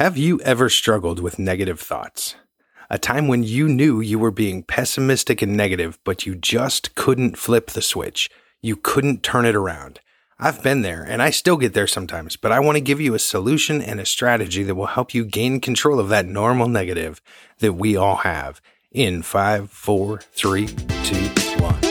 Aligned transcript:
Have 0.00 0.16
you 0.16 0.40
ever 0.40 0.70
struggled 0.70 1.20
with 1.20 1.38
negative 1.38 1.78
thoughts? 1.78 2.34
A 2.88 2.96
time 2.96 3.28
when 3.28 3.42
you 3.42 3.68
knew 3.68 4.00
you 4.00 4.18
were 4.18 4.30
being 4.30 4.62
pessimistic 4.62 5.42
and 5.42 5.54
negative, 5.54 5.98
but 6.04 6.24
you 6.24 6.34
just 6.34 6.94
couldn't 6.94 7.36
flip 7.36 7.72
the 7.72 7.82
switch. 7.82 8.30
You 8.62 8.76
couldn't 8.76 9.22
turn 9.22 9.44
it 9.44 9.54
around. 9.54 10.00
I've 10.38 10.62
been 10.62 10.80
there 10.80 11.02
and 11.02 11.20
I 11.20 11.28
still 11.28 11.58
get 11.58 11.74
there 11.74 11.86
sometimes, 11.86 12.36
but 12.36 12.50
I 12.50 12.60
want 12.60 12.76
to 12.76 12.80
give 12.80 12.98
you 12.98 13.12
a 13.12 13.18
solution 13.18 13.82
and 13.82 14.00
a 14.00 14.06
strategy 14.06 14.62
that 14.62 14.74
will 14.74 14.86
help 14.86 15.12
you 15.12 15.22
gain 15.22 15.60
control 15.60 16.00
of 16.00 16.08
that 16.08 16.24
normal 16.24 16.66
negative 16.66 17.20
that 17.58 17.74
we 17.74 17.94
all 17.94 18.16
have 18.16 18.62
in 18.90 19.20
five, 19.20 19.70
four, 19.70 20.20
three, 20.32 20.68
two, 21.04 21.28
one. 21.62 21.89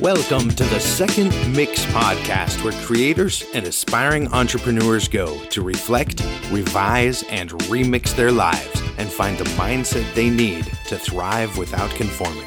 Welcome 0.00 0.48
to 0.52 0.64
the 0.64 0.80
Second 0.80 1.28
Mix 1.54 1.84
podcast, 1.84 2.64
where 2.64 2.72
creators 2.86 3.44
and 3.52 3.66
aspiring 3.66 4.28
entrepreneurs 4.28 5.08
go 5.08 5.38
to 5.48 5.60
reflect, 5.60 6.24
revise, 6.50 7.22
and 7.24 7.50
remix 7.68 8.16
their 8.16 8.32
lives 8.32 8.80
and 8.96 9.10
find 9.10 9.36
the 9.36 9.44
mindset 9.44 10.14
they 10.14 10.30
need 10.30 10.64
to 10.86 10.96
thrive 10.96 11.58
without 11.58 11.90
conforming. 11.90 12.46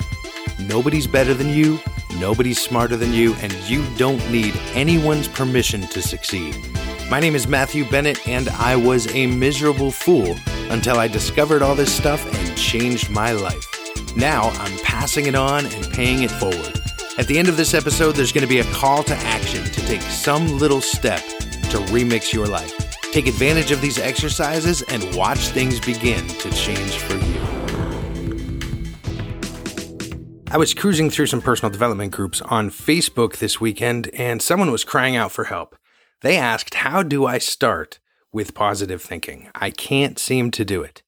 Nobody's 0.61 1.05
better 1.05 1.35
than 1.35 1.49
you, 1.49 1.79
nobody's 2.17 2.59
smarter 2.59 2.97
than 2.97 3.13
you, 3.13 3.35
and 3.35 3.53
you 3.69 3.85
don't 3.97 4.31
need 4.31 4.55
anyone's 4.73 5.27
permission 5.27 5.81
to 5.81 6.01
succeed. 6.01 6.57
My 7.07 7.19
name 7.19 7.35
is 7.35 7.47
Matthew 7.47 7.87
Bennett, 7.87 8.27
and 8.27 8.49
I 8.49 8.75
was 8.75 9.13
a 9.13 9.27
miserable 9.27 9.91
fool 9.91 10.35
until 10.71 10.97
I 10.97 11.07
discovered 11.07 11.61
all 11.61 11.75
this 11.75 11.93
stuff 11.93 12.25
and 12.33 12.57
changed 12.57 13.11
my 13.11 13.31
life. 13.31 13.67
Now 14.17 14.49
I'm 14.49 14.75
passing 14.79 15.27
it 15.27 15.35
on 15.35 15.67
and 15.67 15.93
paying 15.93 16.23
it 16.23 16.31
forward. 16.31 16.82
At 17.15 17.27
the 17.27 17.37
end 17.37 17.47
of 17.47 17.57
this 17.57 17.75
episode, 17.75 18.15
there's 18.15 18.31
going 18.31 18.41
to 18.41 18.47
be 18.47 18.57
a 18.57 18.63
call 18.73 19.03
to 19.03 19.15
action 19.15 19.63
to 19.63 19.81
take 19.85 20.01
some 20.01 20.57
little 20.57 20.81
step 20.81 21.21
to 21.21 21.77
remix 21.91 22.33
your 22.33 22.47
life. 22.47 22.73
Take 23.11 23.27
advantage 23.27 23.69
of 23.69 23.81
these 23.81 23.99
exercises 23.99 24.81
and 24.81 25.15
watch 25.15 25.49
things 25.49 25.79
begin 25.79 26.27
to 26.27 26.51
change 26.53 26.93
for 26.93 27.13
you. 27.13 27.39
I 30.49 30.57
was 30.57 30.73
cruising 30.73 31.11
through 31.11 31.27
some 31.27 31.39
personal 31.39 31.71
development 31.71 32.11
groups 32.11 32.41
on 32.41 32.71
Facebook 32.71 33.37
this 33.37 33.61
weekend, 33.61 34.09
and 34.15 34.41
someone 34.41 34.71
was 34.71 34.83
crying 34.83 35.15
out 35.15 35.31
for 35.31 35.43
help. 35.43 35.75
They 36.21 36.35
asked, 36.35 36.73
How 36.73 37.03
do 37.03 37.27
I 37.27 37.37
start 37.37 37.99
with 38.31 38.55
positive 38.55 39.03
thinking? 39.03 39.51
I 39.53 39.69
can't 39.69 40.17
seem 40.17 40.49
to 40.49 40.65
do 40.65 40.81
it. 40.81 41.03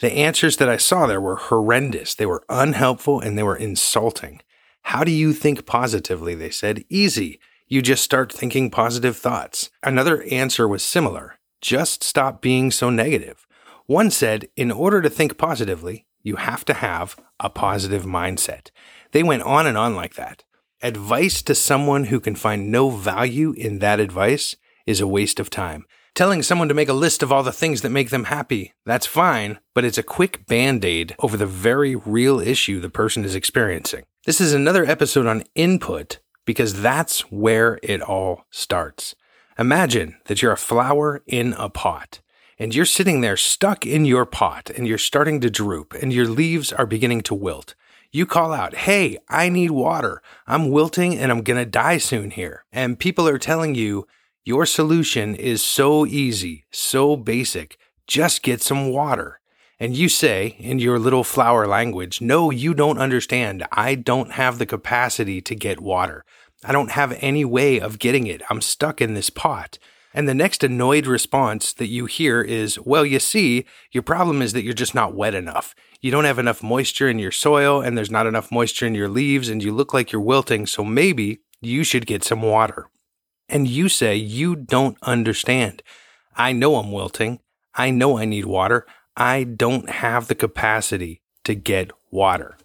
The 0.00 0.12
answers 0.12 0.58
that 0.58 0.68
I 0.68 0.76
saw 0.76 1.06
there 1.06 1.20
were 1.20 1.36
horrendous. 1.36 2.14
They 2.14 2.26
were 2.26 2.44
unhelpful 2.50 3.20
and 3.20 3.38
they 3.38 3.42
were 3.42 3.56
insulting. 3.56 4.42
How 4.90 5.02
do 5.02 5.10
you 5.10 5.32
think 5.32 5.66
positively? 5.66 6.36
They 6.36 6.50
said. 6.50 6.84
Easy. 6.88 7.40
You 7.66 7.82
just 7.82 8.04
start 8.04 8.32
thinking 8.32 8.70
positive 8.70 9.16
thoughts. 9.16 9.68
Another 9.82 10.22
answer 10.30 10.68
was 10.68 10.84
similar. 10.84 11.40
Just 11.60 12.04
stop 12.04 12.40
being 12.40 12.70
so 12.70 12.88
negative. 12.88 13.48
One 13.86 14.12
said, 14.12 14.48
in 14.54 14.70
order 14.70 15.02
to 15.02 15.10
think 15.10 15.38
positively, 15.38 16.06
you 16.22 16.36
have 16.36 16.64
to 16.66 16.74
have 16.74 17.16
a 17.40 17.50
positive 17.50 18.04
mindset. 18.04 18.70
They 19.10 19.24
went 19.24 19.42
on 19.42 19.66
and 19.66 19.76
on 19.76 19.96
like 19.96 20.14
that. 20.14 20.44
Advice 20.80 21.42
to 21.42 21.56
someone 21.56 22.04
who 22.04 22.20
can 22.20 22.36
find 22.36 22.70
no 22.70 22.90
value 22.90 23.50
in 23.56 23.80
that 23.80 23.98
advice 23.98 24.54
is 24.86 25.00
a 25.00 25.08
waste 25.08 25.40
of 25.40 25.50
time. 25.50 25.84
Telling 26.14 26.44
someone 26.44 26.68
to 26.68 26.74
make 26.74 26.88
a 26.88 26.92
list 26.94 27.24
of 27.24 27.32
all 27.32 27.42
the 27.42 27.52
things 27.52 27.82
that 27.82 27.90
make 27.90 28.10
them 28.10 28.24
happy, 28.24 28.72
that's 28.86 29.04
fine, 29.04 29.58
but 29.74 29.84
it's 29.84 29.98
a 29.98 30.04
quick 30.04 30.46
band 30.46 30.84
aid 30.84 31.16
over 31.18 31.36
the 31.36 31.44
very 31.44 31.96
real 31.96 32.38
issue 32.38 32.78
the 32.78 32.88
person 32.88 33.24
is 33.24 33.34
experiencing. 33.34 34.04
This 34.26 34.40
is 34.40 34.52
another 34.52 34.84
episode 34.84 35.26
on 35.26 35.44
input 35.54 36.18
because 36.44 36.82
that's 36.82 37.20
where 37.30 37.78
it 37.80 38.02
all 38.02 38.44
starts. 38.50 39.14
Imagine 39.56 40.16
that 40.24 40.42
you're 40.42 40.50
a 40.50 40.56
flower 40.56 41.22
in 41.28 41.52
a 41.52 41.68
pot 41.68 42.18
and 42.58 42.74
you're 42.74 42.86
sitting 42.86 43.20
there 43.20 43.36
stuck 43.36 43.86
in 43.86 44.04
your 44.04 44.26
pot 44.26 44.68
and 44.68 44.84
you're 44.88 44.98
starting 44.98 45.40
to 45.42 45.48
droop 45.48 45.94
and 45.94 46.12
your 46.12 46.26
leaves 46.26 46.72
are 46.72 46.86
beginning 46.86 47.20
to 47.20 47.36
wilt. 47.36 47.76
You 48.10 48.26
call 48.26 48.52
out, 48.52 48.74
Hey, 48.74 49.16
I 49.28 49.48
need 49.48 49.70
water. 49.70 50.20
I'm 50.44 50.72
wilting 50.72 51.16
and 51.16 51.30
I'm 51.30 51.42
going 51.42 51.64
to 51.64 51.70
die 51.70 51.98
soon 51.98 52.32
here. 52.32 52.64
And 52.72 52.98
people 52.98 53.28
are 53.28 53.38
telling 53.38 53.76
you, 53.76 54.08
your 54.44 54.66
solution 54.66 55.36
is 55.36 55.62
so 55.62 56.04
easy, 56.04 56.64
so 56.72 57.14
basic. 57.14 57.78
Just 58.08 58.42
get 58.42 58.60
some 58.60 58.90
water. 58.90 59.38
And 59.78 59.96
you 59.96 60.08
say 60.08 60.56
in 60.58 60.78
your 60.78 60.98
little 60.98 61.24
flower 61.24 61.66
language, 61.66 62.20
no, 62.20 62.50
you 62.50 62.74
don't 62.74 62.98
understand. 62.98 63.66
I 63.70 63.94
don't 63.94 64.32
have 64.32 64.58
the 64.58 64.66
capacity 64.66 65.40
to 65.42 65.54
get 65.54 65.80
water. 65.80 66.24
I 66.64 66.72
don't 66.72 66.92
have 66.92 67.16
any 67.20 67.44
way 67.44 67.78
of 67.78 67.98
getting 67.98 68.26
it. 68.26 68.42
I'm 68.48 68.62
stuck 68.62 69.00
in 69.00 69.14
this 69.14 69.30
pot. 69.30 69.78
And 70.14 70.26
the 70.26 70.34
next 70.34 70.64
annoyed 70.64 71.06
response 71.06 71.74
that 71.74 71.88
you 71.88 72.06
hear 72.06 72.40
is, 72.40 72.80
well, 72.80 73.04
you 73.04 73.18
see, 73.18 73.66
your 73.92 74.02
problem 74.02 74.40
is 74.40 74.54
that 74.54 74.62
you're 74.62 74.72
just 74.72 74.94
not 74.94 75.14
wet 75.14 75.34
enough. 75.34 75.74
You 76.00 76.10
don't 76.10 76.24
have 76.24 76.38
enough 76.38 76.62
moisture 76.62 77.08
in 77.08 77.18
your 77.18 77.30
soil, 77.32 77.82
and 77.82 77.98
there's 77.98 78.10
not 78.10 78.26
enough 78.26 78.50
moisture 78.50 78.86
in 78.86 78.94
your 78.94 79.10
leaves, 79.10 79.50
and 79.50 79.62
you 79.62 79.72
look 79.72 79.92
like 79.92 80.12
you're 80.12 80.22
wilting, 80.22 80.66
so 80.66 80.84
maybe 80.84 81.40
you 81.60 81.84
should 81.84 82.06
get 82.06 82.24
some 82.24 82.40
water 82.40 82.88
and 83.48 83.68
you 83.68 83.88
say 83.88 84.16
you 84.16 84.56
don't 84.56 84.96
understand. 85.02 85.82
I 86.34 86.52
know 86.52 86.76
I'm 86.76 86.92
wilting. 86.92 87.40
I 87.74 87.90
know 87.90 88.18
I 88.18 88.24
need 88.24 88.46
water. 88.46 88.86
I 89.16 89.44
don't 89.44 89.88
have 89.88 90.28
the 90.28 90.34
capacity 90.34 91.22
to 91.44 91.54
get 91.54 91.90
water. 92.10 92.58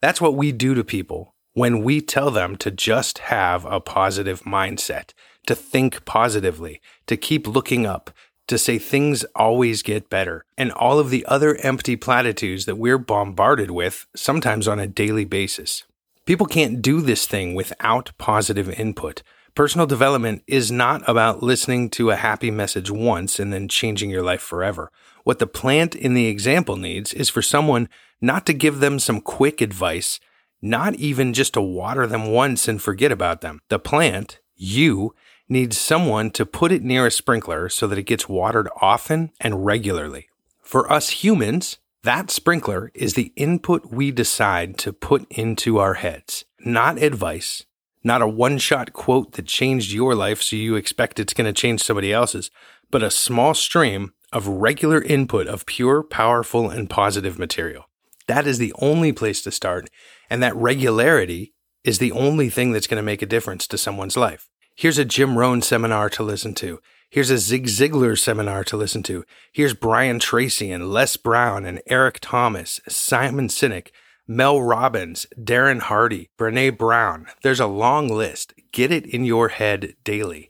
That's 0.00 0.20
what 0.20 0.36
we 0.36 0.52
do 0.52 0.74
to 0.74 0.84
people 0.84 1.34
when 1.54 1.82
we 1.82 2.00
tell 2.00 2.30
them 2.30 2.54
to 2.56 2.70
just 2.70 3.18
have 3.18 3.64
a 3.64 3.80
positive 3.80 4.42
mindset, 4.42 5.12
to 5.46 5.56
think 5.56 6.04
positively, 6.04 6.80
to 7.06 7.16
keep 7.16 7.48
looking 7.48 7.84
up, 7.84 8.12
to 8.46 8.58
say 8.58 8.78
things 8.78 9.24
always 9.34 9.82
get 9.82 10.08
better, 10.08 10.44
and 10.56 10.70
all 10.72 11.00
of 11.00 11.10
the 11.10 11.26
other 11.26 11.56
empty 11.56 11.96
platitudes 11.96 12.64
that 12.66 12.76
we're 12.76 12.98
bombarded 12.98 13.72
with, 13.72 14.06
sometimes 14.14 14.68
on 14.68 14.78
a 14.78 14.86
daily 14.86 15.24
basis. 15.24 15.84
People 16.26 16.46
can't 16.46 16.80
do 16.80 17.00
this 17.00 17.26
thing 17.26 17.56
without 17.56 18.12
positive 18.18 18.70
input. 18.78 19.24
Personal 19.56 19.86
development 19.86 20.44
is 20.46 20.70
not 20.70 21.06
about 21.08 21.42
listening 21.42 21.90
to 21.90 22.10
a 22.10 22.16
happy 22.16 22.52
message 22.52 22.90
once 22.90 23.40
and 23.40 23.52
then 23.52 23.66
changing 23.66 24.10
your 24.10 24.22
life 24.22 24.40
forever. 24.40 24.92
What 25.30 25.38
the 25.38 25.46
plant 25.46 25.94
in 25.94 26.14
the 26.14 26.26
example 26.26 26.74
needs 26.74 27.12
is 27.14 27.28
for 27.28 27.40
someone 27.40 27.88
not 28.20 28.46
to 28.46 28.52
give 28.52 28.80
them 28.80 28.98
some 28.98 29.20
quick 29.20 29.60
advice, 29.60 30.18
not 30.60 30.96
even 30.96 31.34
just 31.34 31.54
to 31.54 31.62
water 31.62 32.04
them 32.04 32.32
once 32.32 32.66
and 32.66 32.82
forget 32.82 33.12
about 33.12 33.40
them. 33.40 33.60
The 33.68 33.78
plant, 33.78 34.40
you, 34.56 35.14
needs 35.48 35.78
someone 35.78 36.32
to 36.32 36.44
put 36.44 36.72
it 36.72 36.82
near 36.82 37.06
a 37.06 37.12
sprinkler 37.12 37.68
so 37.68 37.86
that 37.86 37.96
it 37.96 38.06
gets 38.06 38.28
watered 38.28 38.68
often 38.80 39.30
and 39.40 39.64
regularly. 39.64 40.30
For 40.62 40.92
us 40.92 41.10
humans, 41.10 41.78
that 42.02 42.32
sprinkler 42.32 42.90
is 42.92 43.14
the 43.14 43.32
input 43.36 43.86
we 43.86 44.10
decide 44.10 44.78
to 44.78 44.92
put 44.92 45.30
into 45.30 45.78
our 45.78 45.94
heads, 45.94 46.44
not 46.58 47.00
advice, 47.00 47.66
not 48.02 48.20
a 48.20 48.26
one 48.26 48.58
shot 48.58 48.92
quote 48.92 49.34
that 49.34 49.46
changed 49.46 49.92
your 49.92 50.16
life 50.16 50.42
so 50.42 50.56
you 50.56 50.74
expect 50.74 51.20
it's 51.20 51.34
going 51.34 51.46
to 51.46 51.52
change 51.52 51.84
somebody 51.84 52.12
else's, 52.12 52.50
but 52.90 53.04
a 53.04 53.12
small 53.12 53.54
stream 53.54 54.12
of 54.32 54.46
regular 54.46 55.02
input 55.02 55.46
of 55.46 55.66
pure, 55.66 56.02
powerful, 56.02 56.70
and 56.70 56.88
positive 56.88 57.38
material. 57.38 57.86
That 58.26 58.46
is 58.46 58.58
the 58.58 58.72
only 58.78 59.12
place 59.12 59.42
to 59.42 59.50
start. 59.50 59.90
And 60.28 60.42
that 60.42 60.54
regularity 60.54 61.54
is 61.82 61.98
the 61.98 62.12
only 62.12 62.48
thing 62.48 62.72
that's 62.72 62.86
going 62.86 62.96
to 63.00 63.02
make 63.02 63.22
a 63.22 63.26
difference 63.26 63.66
to 63.68 63.78
someone's 63.78 64.16
life. 64.16 64.48
Here's 64.76 64.98
a 64.98 65.04
Jim 65.04 65.36
Rohn 65.36 65.62
seminar 65.62 66.08
to 66.10 66.22
listen 66.22 66.54
to. 66.56 66.80
Here's 67.10 67.30
a 67.30 67.38
Zig 67.38 67.66
Ziglar 67.66 68.16
seminar 68.16 68.62
to 68.64 68.76
listen 68.76 69.02
to. 69.04 69.24
Here's 69.52 69.74
Brian 69.74 70.20
Tracy 70.20 70.70
and 70.70 70.90
Les 70.90 71.16
Brown 71.16 71.66
and 71.66 71.82
Eric 71.86 72.18
Thomas, 72.20 72.80
Simon 72.88 73.48
Sinek 73.48 73.88
Mel 74.30 74.62
Robbins, 74.62 75.26
Darren 75.36 75.80
Hardy, 75.80 76.30
Brene 76.38 76.78
Brown. 76.78 77.26
There's 77.42 77.58
a 77.58 77.66
long 77.66 78.06
list. 78.06 78.54
Get 78.70 78.92
it 78.92 79.04
in 79.04 79.24
your 79.24 79.48
head 79.48 79.96
daily. 80.04 80.49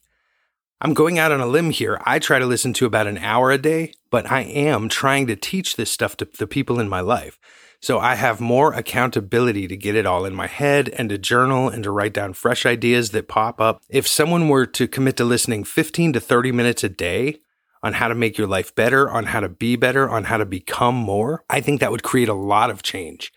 I'm 0.82 0.94
going 0.94 1.18
out 1.18 1.30
on 1.30 1.40
a 1.40 1.46
limb 1.46 1.70
here. 1.70 2.00
I 2.06 2.18
try 2.18 2.38
to 2.38 2.46
listen 2.46 2.72
to 2.74 2.86
about 2.86 3.06
an 3.06 3.18
hour 3.18 3.50
a 3.50 3.58
day, 3.58 3.92
but 4.10 4.30
I 4.30 4.40
am 4.42 4.88
trying 4.88 5.26
to 5.26 5.36
teach 5.36 5.76
this 5.76 5.90
stuff 5.90 6.16
to 6.18 6.24
the 6.38 6.46
people 6.46 6.80
in 6.80 6.88
my 6.88 7.00
life. 7.00 7.38
So 7.82 7.98
I 7.98 8.14
have 8.14 8.40
more 8.40 8.72
accountability 8.72 9.68
to 9.68 9.76
get 9.76 9.94
it 9.94 10.06
all 10.06 10.24
in 10.24 10.34
my 10.34 10.46
head 10.46 10.88
and 10.90 11.10
to 11.10 11.18
journal 11.18 11.68
and 11.68 11.82
to 11.84 11.90
write 11.90 12.14
down 12.14 12.32
fresh 12.32 12.64
ideas 12.64 13.10
that 13.10 13.28
pop 13.28 13.60
up. 13.60 13.82
If 13.90 14.06
someone 14.06 14.48
were 14.48 14.64
to 14.66 14.88
commit 14.88 15.18
to 15.18 15.24
listening 15.24 15.64
15 15.64 16.14
to 16.14 16.20
30 16.20 16.52
minutes 16.52 16.82
a 16.82 16.88
day 16.88 17.40
on 17.82 17.94
how 17.94 18.08
to 18.08 18.14
make 18.14 18.38
your 18.38 18.46
life 18.46 18.74
better, 18.74 19.10
on 19.10 19.24
how 19.24 19.40
to 19.40 19.48
be 19.50 19.76
better, 19.76 20.08
on 20.08 20.24
how 20.24 20.38
to 20.38 20.46
become 20.46 20.94
more, 20.94 21.44
I 21.50 21.60
think 21.60 21.80
that 21.80 21.90
would 21.90 22.02
create 22.02 22.28
a 22.28 22.34
lot 22.34 22.70
of 22.70 22.82
change. 22.82 23.32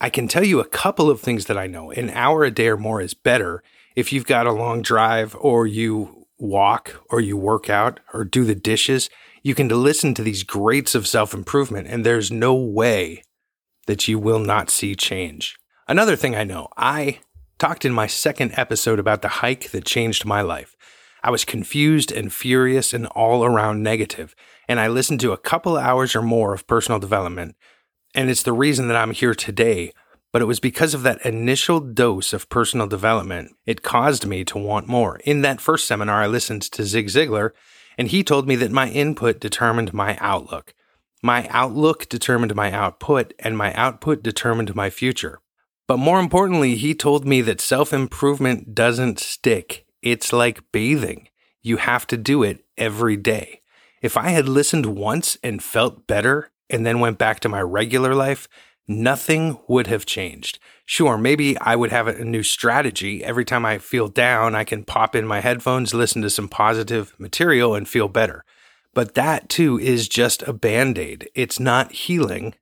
I 0.00 0.08
can 0.08 0.26
tell 0.26 0.44
you 0.44 0.58
a 0.60 0.68
couple 0.68 1.10
of 1.10 1.20
things 1.20 1.46
that 1.46 1.58
I 1.58 1.66
know. 1.66 1.90
An 1.90 2.10
hour 2.10 2.44
a 2.44 2.50
day 2.50 2.68
or 2.68 2.78
more 2.78 3.02
is 3.02 3.14
better 3.14 3.62
if 3.94 4.12
you've 4.12 4.26
got 4.26 4.46
a 4.46 4.52
long 4.52 4.80
drive 4.80 5.36
or 5.38 5.66
you 5.66 6.21
walk 6.42 7.02
or 7.08 7.20
you 7.20 7.36
work 7.36 7.70
out 7.70 8.00
or 8.12 8.24
do 8.24 8.44
the 8.44 8.54
dishes. 8.54 9.08
You 9.42 9.54
can 9.54 9.68
listen 9.68 10.12
to 10.14 10.22
these 10.22 10.42
greats 10.42 10.94
of 10.94 11.06
self 11.06 11.32
improvement, 11.32 11.88
and 11.88 12.04
there's 12.04 12.30
no 12.30 12.54
way 12.54 13.22
that 13.86 14.06
you 14.08 14.18
will 14.18 14.38
not 14.38 14.70
see 14.70 14.94
change. 14.94 15.56
Another 15.88 16.16
thing 16.16 16.34
I 16.34 16.44
know, 16.44 16.68
I 16.76 17.20
talked 17.58 17.84
in 17.84 17.92
my 17.92 18.06
second 18.06 18.52
episode 18.56 18.98
about 18.98 19.22
the 19.22 19.28
hike 19.28 19.70
that 19.70 19.84
changed 19.84 20.24
my 20.24 20.42
life. 20.42 20.76
I 21.22 21.30
was 21.30 21.44
confused 21.44 22.10
and 22.10 22.32
furious 22.32 22.92
and 22.92 23.06
all 23.06 23.44
around 23.44 23.82
negative, 23.82 24.34
and 24.68 24.80
I 24.80 24.88
listened 24.88 25.20
to 25.20 25.32
a 25.32 25.38
couple 25.38 25.76
hours 25.76 26.16
or 26.16 26.22
more 26.22 26.52
of 26.54 26.66
personal 26.66 26.98
development. 26.98 27.56
And 28.14 28.28
it's 28.28 28.42
the 28.42 28.52
reason 28.52 28.88
that 28.88 28.96
I'm 28.96 29.12
here 29.12 29.34
today. 29.34 29.92
But 30.32 30.42
it 30.42 30.46
was 30.46 30.60
because 30.60 30.94
of 30.94 31.02
that 31.02 31.24
initial 31.26 31.78
dose 31.78 32.32
of 32.32 32.48
personal 32.48 32.86
development, 32.86 33.54
it 33.66 33.82
caused 33.82 34.26
me 34.26 34.44
to 34.44 34.58
want 34.58 34.88
more. 34.88 35.16
In 35.24 35.42
that 35.42 35.60
first 35.60 35.86
seminar, 35.86 36.22
I 36.22 36.26
listened 36.26 36.62
to 36.62 36.84
Zig 36.84 37.08
Ziglar, 37.08 37.50
and 37.98 38.08
he 38.08 38.24
told 38.24 38.48
me 38.48 38.56
that 38.56 38.70
my 38.72 38.88
input 38.88 39.40
determined 39.40 39.92
my 39.92 40.16
outlook. 40.20 40.74
My 41.22 41.46
outlook 41.50 42.08
determined 42.08 42.54
my 42.54 42.72
output, 42.72 43.34
and 43.38 43.56
my 43.56 43.74
output 43.74 44.22
determined 44.22 44.74
my 44.74 44.88
future. 44.88 45.40
But 45.86 45.98
more 45.98 46.18
importantly, 46.18 46.76
he 46.76 46.94
told 46.94 47.26
me 47.26 47.42
that 47.42 47.60
self 47.60 47.92
improvement 47.92 48.74
doesn't 48.74 49.20
stick. 49.20 49.84
It's 50.00 50.32
like 50.32 50.72
bathing. 50.72 51.28
You 51.60 51.76
have 51.76 52.06
to 52.08 52.16
do 52.16 52.42
it 52.42 52.64
every 52.78 53.16
day. 53.16 53.60
If 54.00 54.16
I 54.16 54.30
had 54.30 54.48
listened 54.48 54.86
once 54.86 55.36
and 55.44 55.62
felt 55.62 56.06
better 56.06 56.50
and 56.68 56.84
then 56.86 56.98
went 56.98 57.18
back 57.18 57.38
to 57.40 57.48
my 57.48 57.60
regular 57.60 58.14
life, 58.14 58.48
nothing 58.88 59.58
would 59.68 59.86
have 59.86 60.06
changed. 60.06 60.58
Sure, 60.84 61.16
maybe 61.16 61.56
I 61.58 61.76
would 61.76 61.90
have 61.90 62.08
a 62.08 62.24
new 62.24 62.42
strategy. 62.42 63.24
Every 63.24 63.44
time 63.44 63.64
I 63.64 63.78
feel 63.78 64.08
down, 64.08 64.54
I 64.54 64.64
can 64.64 64.84
pop 64.84 65.14
in 65.14 65.26
my 65.26 65.40
headphones, 65.40 65.94
listen 65.94 66.22
to 66.22 66.30
some 66.30 66.48
positive 66.48 67.14
material, 67.18 67.74
and 67.74 67.88
feel 67.88 68.08
better. 68.08 68.44
But 68.94 69.14
that 69.14 69.48
too 69.48 69.78
is 69.78 70.08
just 70.08 70.42
a 70.42 70.52
band 70.52 70.98
aid. 70.98 71.30
It's 71.34 71.58
not 71.58 71.92
healing 71.92 72.54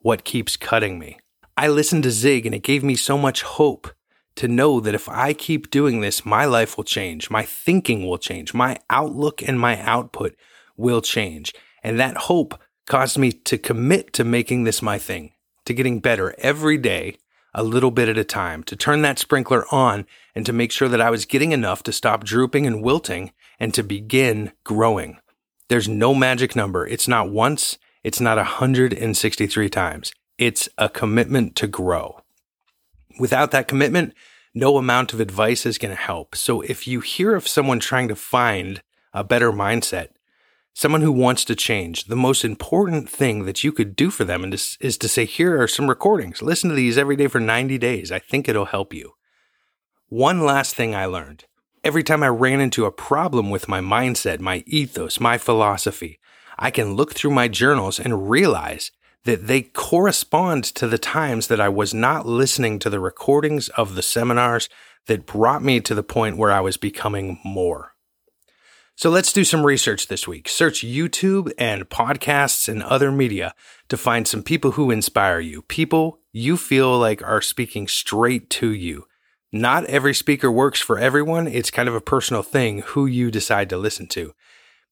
what 0.00 0.24
keeps 0.24 0.56
cutting 0.56 0.98
me. 0.98 1.18
I 1.56 1.68
listened 1.68 2.02
to 2.02 2.10
Zig 2.10 2.44
and 2.44 2.54
it 2.54 2.62
gave 2.62 2.82
me 2.82 2.96
so 2.96 3.16
much 3.16 3.42
hope 3.42 3.92
to 4.36 4.48
know 4.48 4.80
that 4.80 4.94
if 4.94 5.08
I 5.08 5.32
keep 5.32 5.70
doing 5.70 6.00
this, 6.00 6.26
my 6.26 6.44
life 6.44 6.76
will 6.76 6.84
change, 6.84 7.30
my 7.30 7.42
thinking 7.42 8.06
will 8.06 8.18
change, 8.18 8.52
my 8.52 8.78
outlook 8.90 9.42
and 9.42 9.58
my 9.58 9.80
output 9.80 10.36
will 10.76 11.00
change. 11.00 11.54
And 11.82 11.98
that 11.98 12.16
hope 12.16 12.60
caused 12.86 13.16
me 13.16 13.32
to 13.32 13.56
commit 13.56 14.12
to 14.14 14.24
making 14.24 14.64
this 14.64 14.82
my 14.82 14.98
thing, 14.98 15.32
to 15.66 15.74
getting 15.74 16.00
better 16.00 16.34
every 16.38 16.78
day, 16.78 17.18
a 17.54 17.62
little 17.62 17.90
bit 17.90 18.08
at 18.08 18.18
a 18.18 18.24
time, 18.24 18.62
to 18.64 18.76
turn 18.76 19.02
that 19.02 19.18
sprinkler 19.18 19.64
on 19.72 20.06
and 20.34 20.46
to 20.46 20.52
make 20.52 20.72
sure 20.72 20.88
that 20.88 21.00
I 21.00 21.10
was 21.10 21.24
getting 21.24 21.52
enough 21.52 21.82
to 21.84 21.92
stop 21.92 22.24
drooping 22.24 22.66
and 22.66 22.82
wilting 22.82 23.32
and 23.60 23.72
to 23.74 23.82
begin 23.82 24.52
growing. 24.64 25.18
There's 25.68 25.88
no 25.88 26.14
magic 26.14 26.56
number. 26.56 26.86
It's 26.86 27.08
not 27.08 27.30
once, 27.30 27.78
it's 28.04 28.20
not 28.20 28.36
163 28.36 29.68
times. 29.68 30.12
It's 30.38 30.68
a 30.78 30.88
commitment 30.88 31.56
to 31.56 31.66
grow. 31.66 32.20
Without 33.18 33.50
that 33.50 33.68
commitment, 33.68 34.14
no 34.54 34.76
amount 34.76 35.12
of 35.12 35.20
advice 35.20 35.66
is 35.66 35.78
going 35.78 35.94
to 35.94 36.00
help. 36.00 36.36
So 36.36 36.60
if 36.60 36.86
you 36.86 37.00
hear 37.00 37.34
of 37.34 37.48
someone 37.48 37.80
trying 37.80 38.08
to 38.08 38.16
find 38.16 38.82
a 39.12 39.24
better 39.24 39.50
mindset, 39.52 40.08
someone 40.76 41.00
who 41.00 41.10
wants 41.10 41.42
to 41.42 41.56
change, 41.56 42.04
the 42.04 42.14
most 42.14 42.44
important 42.44 43.08
thing 43.08 43.46
that 43.46 43.64
you 43.64 43.72
could 43.72 43.96
do 43.96 44.10
for 44.10 44.24
them 44.24 44.52
is, 44.52 44.76
to 44.98 45.08
say, 45.08 45.24
here 45.24 45.58
are 45.58 45.66
some 45.66 45.88
recordings. 45.88 46.42
Listen 46.42 46.68
to 46.68 46.76
these 46.76 46.98
every 46.98 47.16
day 47.16 47.28
for 47.28 47.40
90 47.40 47.78
days. 47.78 48.12
I 48.12 48.18
think 48.18 48.46
it'll 48.46 48.66
help 48.66 48.92
you. 48.92 49.14
One 50.10 50.42
last 50.42 50.74
thing 50.74 50.94
I 50.94 51.06
learned. 51.06 51.44
Every 51.82 52.02
time 52.02 52.22
I 52.22 52.28
ran 52.28 52.60
into 52.60 52.84
a 52.84 52.92
problem 52.92 53.48
with 53.48 53.68
my 53.68 53.80
mindset, 53.80 54.38
my 54.38 54.64
ethos, 54.66 55.18
my 55.18 55.38
philosophy, 55.38 56.20
I 56.58 56.70
can 56.70 56.92
look 56.92 57.14
through 57.14 57.30
my 57.30 57.48
journals 57.48 57.98
and 57.98 58.28
realize 58.28 58.90
that 59.24 59.46
they 59.46 59.62
correspond 59.62 60.64
to 60.64 60.86
the 60.86 60.98
times 60.98 61.46
that 61.46 61.60
I 61.60 61.70
was 61.70 61.94
not 61.94 62.26
listening 62.26 62.78
to 62.80 62.90
the 62.90 63.00
recordings 63.00 63.70
of 63.70 63.94
the 63.94 64.02
seminars 64.02 64.68
that 65.06 65.24
brought 65.24 65.62
me 65.62 65.80
to 65.80 65.94
the 65.94 66.02
point 66.02 66.36
where 66.36 66.52
I 66.52 66.60
was 66.60 66.76
becoming 66.76 67.40
more. 67.42 67.94
So 68.98 69.10
let's 69.10 69.34
do 69.34 69.44
some 69.44 69.66
research 69.66 70.08
this 70.08 70.26
week. 70.26 70.48
Search 70.48 70.80
YouTube 70.80 71.52
and 71.58 71.86
podcasts 71.90 72.66
and 72.66 72.82
other 72.82 73.12
media 73.12 73.54
to 73.90 73.96
find 73.98 74.26
some 74.26 74.42
people 74.42 74.70
who 74.70 74.90
inspire 74.90 75.38
you, 75.38 75.60
people 75.60 76.20
you 76.32 76.56
feel 76.56 76.98
like 76.98 77.22
are 77.22 77.42
speaking 77.42 77.88
straight 77.88 78.48
to 78.48 78.72
you. 78.72 79.06
Not 79.52 79.84
every 79.84 80.14
speaker 80.14 80.50
works 80.50 80.80
for 80.80 80.98
everyone. 80.98 81.46
It's 81.46 81.70
kind 81.70 81.90
of 81.90 81.94
a 81.94 82.00
personal 82.00 82.42
thing 82.42 82.80
who 82.86 83.04
you 83.04 83.30
decide 83.30 83.68
to 83.68 83.76
listen 83.76 84.06
to. 84.08 84.32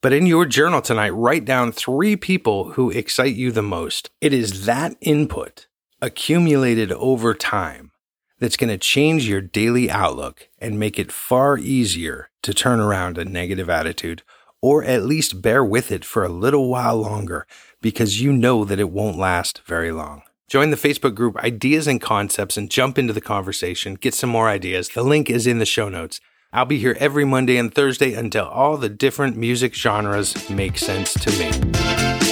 But 0.03 0.12
in 0.12 0.27
your 0.27 0.45
journal 0.45 0.83
tonight, 0.83 1.15
write 1.15 1.47
down 1.47 1.73
three 1.73 2.15
people 2.15 2.73
who 2.73 2.91
excite 2.91 3.37
you 3.37 3.53
the 3.53 3.62
most. 3.62 4.11
It 4.21 4.35
is 4.35 4.67
that 4.67 4.99
input 5.01 5.67
accumulated 6.03 6.93
over 6.93 7.33
time 7.33 7.93
that's 8.39 8.59
going 8.59 8.69
to 8.69 8.77
change 8.77 9.27
your 9.27 9.41
daily 9.41 9.91
outlook 9.91 10.49
and 10.59 10.79
make 10.79 10.99
it 10.99 11.11
far 11.11 11.56
easier 11.56 12.29
to 12.44 12.55
turn 12.55 12.79
around 12.81 13.19
a 13.19 13.25
negative 13.25 13.69
attitude 13.69 14.23
or 14.62 14.82
at 14.82 15.05
least 15.05 15.43
bear 15.43 15.62
with 15.62 15.93
it 15.93 16.05
for 16.06 16.25
a 16.25 16.29
little 16.31 16.69
while 16.70 16.96
longer 16.96 17.46
because 17.82 18.23
you 18.23 18.32
know 18.32 18.64
that 18.64 18.81
it 18.81 18.91
won't 18.91 19.19
last 19.19 19.61
very 19.67 19.93
long. 19.93 20.23
Join 20.49 20.70
the 20.70 20.76
Facebook 20.76 21.14
group 21.14 21.37
Ideas 21.38 21.87
and 21.87 22.00
Concepts 22.00 22.56
and 22.56 22.70
jump 22.70 22.99
into 22.99 23.12
the 23.12 23.20
conversation. 23.20 23.94
Get 23.94 24.14
some 24.14 24.31
more 24.31 24.49
ideas. 24.49 24.88
The 24.88 25.02
link 25.02 25.29
is 25.29 25.46
in 25.46 25.58
the 25.58 25.67
show 25.67 25.88
notes. 25.88 26.20
I'll 26.50 26.64
be 26.64 26.79
here 26.79 26.96
every 26.99 27.25
Monday 27.26 27.56
and 27.56 27.75
Thursday 27.75 28.14
until 28.14 28.46
all 28.46 28.76
the 28.76 28.88
different 28.88 29.37
music 29.37 29.75
genres 29.75 30.49
make 30.49 30.79
sense 30.79 31.12
to 31.14 31.31
me. 31.32 32.24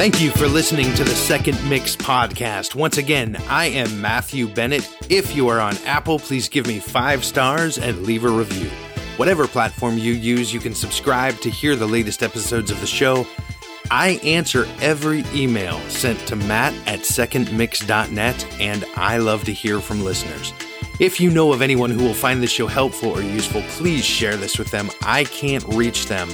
Thank 0.00 0.22
you 0.22 0.30
for 0.30 0.48
listening 0.48 0.94
to 0.94 1.04
the 1.04 1.14
Second 1.14 1.62
Mix 1.68 1.94
podcast. 1.94 2.74
Once 2.74 2.96
again, 2.96 3.36
I 3.50 3.66
am 3.66 4.00
Matthew 4.00 4.48
Bennett. 4.48 4.88
If 5.10 5.36
you 5.36 5.48
are 5.48 5.60
on 5.60 5.76
Apple, 5.84 6.18
please 6.18 6.48
give 6.48 6.66
me 6.66 6.78
five 6.78 7.22
stars 7.22 7.76
and 7.76 8.04
leave 8.04 8.24
a 8.24 8.30
review. 8.30 8.70
Whatever 9.18 9.46
platform 9.46 9.98
you 9.98 10.14
use, 10.14 10.54
you 10.54 10.58
can 10.58 10.74
subscribe 10.74 11.38
to 11.40 11.50
hear 11.50 11.76
the 11.76 11.86
latest 11.86 12.22
episodes 12.22 12.70
of 12.70 12.80
the 12.80 12.86
show. 12.86 13.26
I 13.90 14.18
answer 14.24 14.66
every 14.80 15.22
email 15.34 15.78
sent 15.90 16.18
to 16.28 16.36
matt 16.36 16.72
at 16.88 17.00
secondmix.net, 17.00 18.56
and 18.58 18.86
I 18.96 19.18
love 19.18 19.44
to 19.44 19.52
hear 19.52 19.80
from 19.80 20.02
listeners. 20.02 20.54
If 20.98 21.20
you 21.20 21.28
know 21.30 21.52
of 21.52 21.60
anyone 21.60 21.90
who 21.90 22.02
will 22.02 22.14
find 22.14 22.42
this 22.42 22.50
show 22.50 22.68
helpful 22.68 23.10
or 23.10 23.20
useful, 23.20 23.60
please 23.68 24.06
share 24.06 24.38
this 24.38 24.58
with 24.58 24.70
them. 24.70 24.88
I 25.02 25.24
can't 25.24 25.64
reach 25.68 26.06
them 26.06 26.30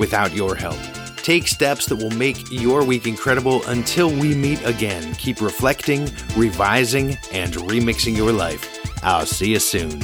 without 0.00 0.34
your 0.34 0.56
help. 0.56 0.80
Take 1.24 1.48
steps 1.48 1.86
that 1.86 1.96
will 1.96 2.10
make 2.10 2.36
your 2.50 2.84
week 2.84 3.06
incredible 3.06 3.64
until 3.68 4.10
we 4.10 4.34
meet 4.34 4.62
again. 4.66 5.14
Keep 5.14 5.40
reflecting, 5.40 6.04
revising, 6.36 7.16
and 7.32 7.54
remixing 7.54 8.14
your 8.14 8.30
life. 8.30 8.68
I'll 9.02 9.24
see 9.24 9.52
you 9.52 9.58
soon. 9.58 10.02